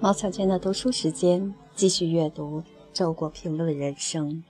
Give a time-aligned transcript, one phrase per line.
[0.00, 2.60] 毛小娟的读书时间，继续阅读
[2.92, 4.44] 《周国评论人生》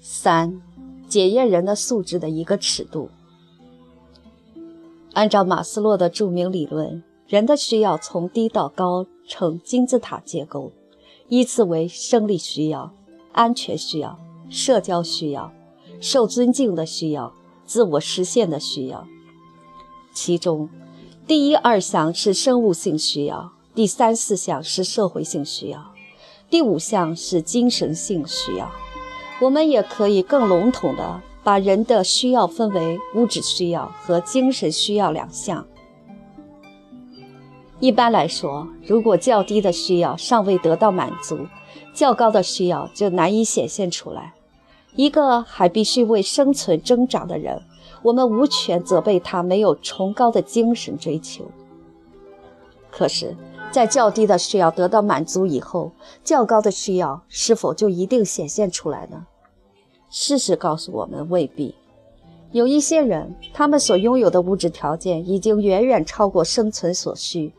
[0.00, 0.62] 三，
[1.06, 3.10] 检验人的素质的一个尺度。
[5.12, 10.72] 按照马斯洛的著名理论，人的需要从低到高呈金字塔结构，
[11.28, 12.94] 依次为生理需要、
[13.32, 15.52] 安全需要、社交需要、
[16.00, 17.34] 受尊敬的需要、
[17.66, 19.06] 自我实现的需要，
[20.14, 20.70] 其中。
[21.26, 25.92] 第一二项是生物性需要，第三四项是社会性需要，
[26.50, 28.70] 第五项是精神性需要。
[29.40, 35.66] 我们也可以更笼统地把人的需要分为物质需要和精神需要两项。
[37.80, 41.46] 一般来说，如果较低的需要尚未得到满足，
[41.94, 44.34] 较高的需要就难以显现出来。
[44.94, 47.62] 一个还必须为生存挣扎的人。
[48.04, 51.46] 我们无权责备他没有崇高的精神追求。
[52.90, 53.34] 可是，
[53.72, 55.90] 在较低的需要得到满足以后，
[56.22, 59.26] 较高的需要是否就一定显现出来呢？
[60.10, 61.74] 事实告诉我们，未必。
[62.52, 67.52] 有一些人，他们所拥有的物质条件已经远远超过生存所需，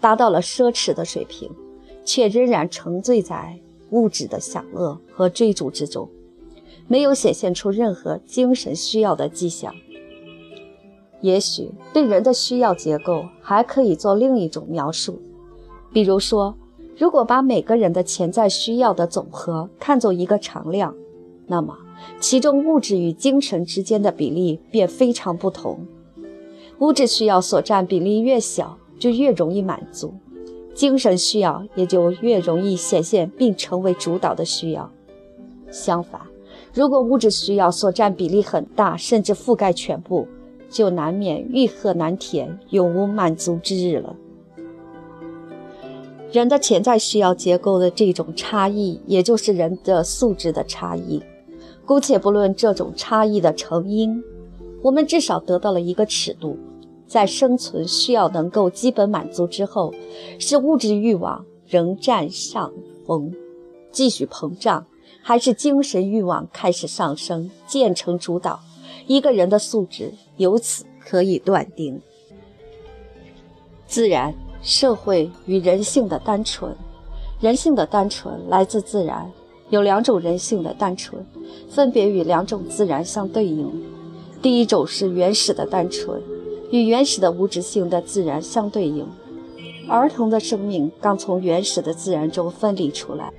[0.00, 1.48] 达到了奢侈的水平，
[2.04, 3.58] 却仍然沉醉在
[3.90, 6.06] 物质的享乐和追逐之中，
[6.86, 9.74] 没有显现出任何精神需要的迹象。
[11.22, 15.18] 也许对人的需要结构还可以做另一种描述，
[15.92, 16.54] 比如说，
[16.98, 20.94] 如果把每个人的潜在需要的总和看作一个常量，
[21.46, 21.78] 那么
[22.20, 25.86] 其中物质与精神之间的比例便非常不同。
[26.80, 30.12] 物质需要所占比例越小，就越容易满足，
[30.74, 34.90] 精神需要也就越容易显现并成为主导的需要。
[35.70, 36.20] 相反，
[36.74, 40.26] 如果物质需要所占比例很大，甚至覆盖全部，
[40.72, 44.16] 就难免欲壑难填，永无满足之日了。
[46.32, 51.22] 人的潜在需要结构的这种差异，也就是人的素质的差异。
[51.84, 54.22] 姑且不论这种差异的成因，
[54.82, 56.56] 我们至少得到了一个尺度：
[57.06, 59.92] 在生存需要能够基本满足之后，
[60.38, 62.72] 是物质欲望仍占上
[63.04, 63.30] 风，
[63.90, 64.86] 继续膨胀，
[65.20, 68.60] 还是精神欲望开始上升，渐成主导？
[69.12, 72.00] 一个人的素质由此可以断定。
[73.86, 76.74] 自然、社会与人性的单纯，
[77.38, 79.30] 人性的单纯来自自然。
[79.68, 81.26] 有两种人性的单纯，
[81.68, 83.70] 分别与两种自然相对应。
[84.40, 86.18] 第一种是原始的单纯，
[86.70, 89.06] 与原始的物质性的自然相对应。
[89.88, 93.30] 儿童的生命刚从原始的自然中分离出来，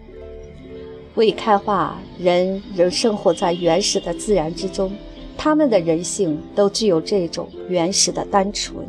[1.16, 4.92] 未开化，人仍生活在原始的自然之中。
[5.38, 8.86] 他们的人性都具有这种原始的单纯。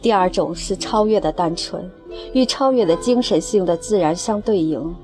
[0.00, 1.90] 第二种是超越的单纯，
[2.34, 4.94] 与超越的精神性的自然相对应。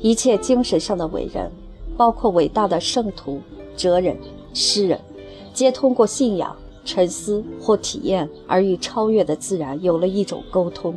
[0.00, 1.50] 一切精神上的伟人，
[1.96, 3.40] 包括伟大的圣徒、
[3.76, 4.16] 哲人、
[4.52, 5.00] 诗人，
[5.52, 10.94] 皆通过信仰、沉思或体验而与超越的自然有了一种沟通。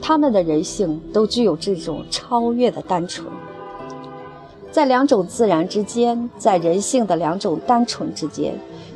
[0.00, 3.26] 他们的人性都具有这种超越的单纯。
[4.70, 8.54] 在两种自然之间，在人性的两种单纯之间，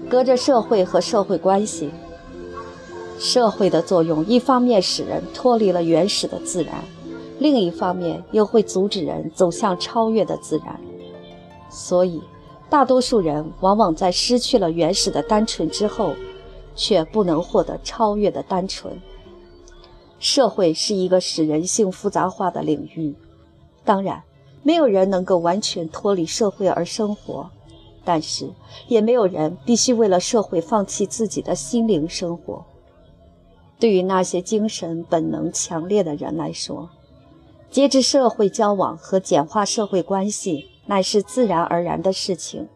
[0.09, 1.91] 隔着社会和社会关系。
[3.19, 6.75] 社会的作用，一方面使人脱离了原始的自然，
[7.39, 10.79] 另一方面又会阻止人走向超越的自然。
[11.71, 12.23] 所以，
[12.71, 16.15] 大多数人往往在失去了原始的单纯之后，
[16.77, 19.01] 却不能获得超越的单纯。
[20.21, 23.15] 社会是一个使人性复杂化的领域，
[23.85, 24.23] 当然。
[24.65, 27.51] 没有人能够完全脱离社会而生活，
[28.03, 28.51] 但是
[28.89, 32.65] 也没有人必须为了社会放弃自己的心灵生活。
[33.79, 36.89] 对于那些精神本能强烈的人来说，
[37.71, 42.67] 节制社会交往和简化社会关系乃是自然而然的事情。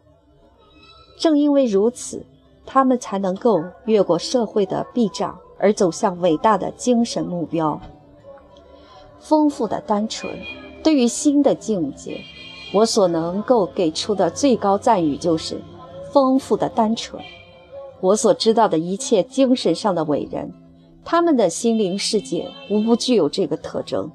[1.17, 2.23] 正因为如此，
[2.65, 7.81] 他们才能够越过社会的壁障而走向伟大的精神目标。
[9.19, 10.31] 丰富的单纯。
[10.83, 12.21] 对于新的境界，
[12.73, 15.61] 我所能够给出的最高赞誉就是
[16.11, 17.21] 丰富的单纯。
[18.01, 20.53] 我所知道的一切精神上的伟人，
[21.03, 24.09] 他们的心灵世界无不具有这个特征：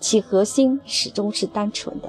[0.00, 2.08] 其核心始终是单纯的，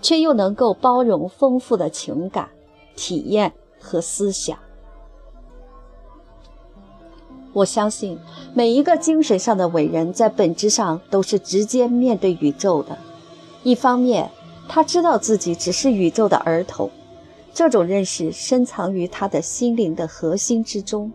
[0.00, 2.48] 却又能够包容丰富的情感、
[2.94, 4.56] 体验和思想。
[7.52, 8.18] 我相信
[8.52, 12.96] 每一个精神上的伟人，在本质上都是直接面对宇宙的。
[13.64, 14.30] 一方面，
[14.68, 16.90] 他知道自己只是宇宙的儿童，
[17.54, 21.10] 这种认识深藏于他的心灵的核心之中。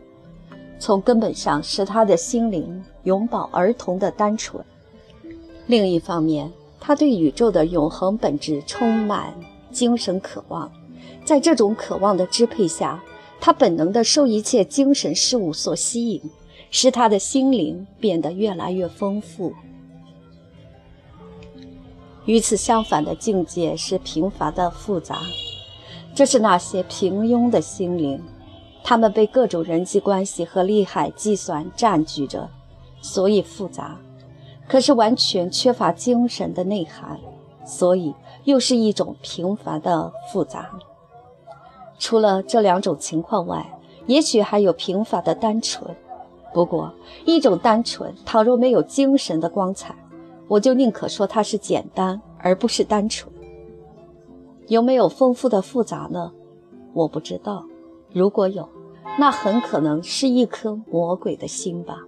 [0.79, 4.65] 从根本上使他的心灵永葆儿童的单纯。
[5.67, 9.31] 另一方面，他对宇宙的永恒本质充满
[9.71, 10.71] 精神渴望，
[11.23, 13.03] 在这种渴望的支配下，
[13.39, 16.21] 他本能地受一切精神事物所吸引，
[16.71, 19.53] 使他的心灵变得越来越丰富。
[22.25, 25.17] 与此相反的境界是贫乏的复杂，
[26.13, 28.21] 这是那些平庸的心灵，
[28.83, 32.49] 他们被各种人际关系和利害计算占据着，
[33.01, 33.97] 所以复杂；
[34.67, 37.19] 可是完全缺乏精神的内涵，
[37.65, 38.13] 所以
[38.43, 40.69] 又是一种平凡的复杂。
[41.97, 45.95] 除了这两种情况外，也许还有平凡的单纯。
[46.53, 46.91] 不过，
[47.25, 49.95] 一种单纯，倘若没有精神的光彩。
[50.49, 53.31] 我就宁可说它是简单，而不是单纯。
[54.67, 56.33] 有没有丰富的复杂呢？
[56.93, 57.65] 我不知道。
[58.11, 58.67] 如果有，
[59.19, 61.99] 那很可能是一颗魔鬼的心吧。